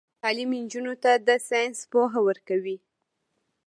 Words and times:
تعلیم 0.21 0.51
نجونو 0.63 0.93
ته 1.03 1.11
د 1.27 1.29
ساينس 1.49 1.79
پوهه 1.91 2.19
ورکوي. 2.27 2.77